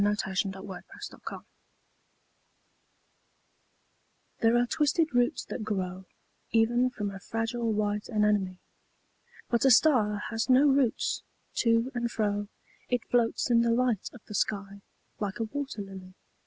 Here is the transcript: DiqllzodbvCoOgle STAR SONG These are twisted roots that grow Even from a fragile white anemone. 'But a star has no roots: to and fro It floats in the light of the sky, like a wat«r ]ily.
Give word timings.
DiqllzodbvCoOgle 0.01 0.81
STAR 0.99 1.19
SONG 1.29 1.45
These 4.41 4.51
are 4.51 4.65
twisted 4.65 5.13
roots 5.13 5.45
that 5.45 5.61
grow 5.63 6.05
Even 6.49 6.89
from 6.89 7.11
a 7.11 7.19
fragile 7.19 7.71
white 7.71 8.09
anemone. 8.09 8.57
'But 9.51 9.63
a 9.63 9.69
star 9.69 10.23
has 10.31 10.49
no 10.49 10.65
roots: 10.67 11.21
to 11.57 11.91
and 11.93 12.09
fro 12.11 12.47
It 12.89 13.05
floats 13.11 13.51
in 13.51 13.61
the 13.61 13.69
light 13.69 14.09
of 14.11 14.21
the 14.25 14.33
sky, 14.33 14.81
like 15.19 15.37
a 15.39 15.43
wat«r 15.43 15.83
]ily. 15.83 16.15